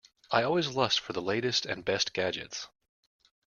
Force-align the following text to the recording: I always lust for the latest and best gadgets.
I 0.31 0.41
always 0.41 0.69
lust 0.69 0.99
for 0.99 1.13
the 1.13 1.21
latest 1.21 1.63
and 1.67 1.85
best 1.85 2.11
gadgets. 2.11 2.67